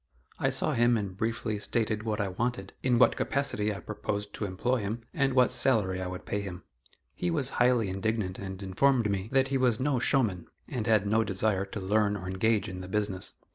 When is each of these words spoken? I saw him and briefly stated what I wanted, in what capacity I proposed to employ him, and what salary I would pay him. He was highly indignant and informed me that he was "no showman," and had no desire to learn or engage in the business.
I 0.39 0.49
saw 0.49 0.73
him 0.73 0.97
and 0.97 1.15
briefly 1.15 1.59
stated 1.59 2.01
what 2.01 2.19
I 2.19 2.29
wanted, 2.29 2.73
in 2.81 2.97
what 2.97 3.15
capacity 3.15 3.71
I 3.71 3.79
proposed 3.81 4.33
to 4.33 4.45
employ 4.45 4.77
him, 4.77 5.01
and 5.13 5.35
what 5.35 5.51
salary 5.51 6.01
I 6.01 6.07
would 6.07 6.25
pay 6.25 6.41
him. 6.41 6.63
He 7.13 7.29
was 7.29 7.51
highly 7.61 7.87
indignant 7.87 8.39
and 8.39 8.63
informed 8.63 9.11
me 9.11 9.29
that 9.31 9.49
he 9.49 9.59
was 9.59 9.79
"no 9.79 9.99
showman," 9.99 10.47
and 10.67 10.87
had 10.87 11.05
no 11.05 11.23
desire 11.23 11.65
to 11.65 11.79
learn 11.79 12.17
or 12.17 12.27
engage 12.27 12.67
in 12.67 12.81
the 12.81 12.87
business. 12.87 13.33